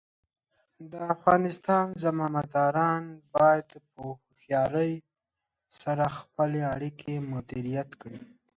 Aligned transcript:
د 0.91 0.93
افغانستان 1.13 1.85
زمامداران 2.03 3.03
باید 3.35 3.67
په 3.93 3.99
هوښیارۍ 4.11 4.93
سره 5.81 6.05
خپلې 6.17 6.61
اړیکې 6.73 7.13
مدیریت 7.33 7.89
کړي. 8.01 8.19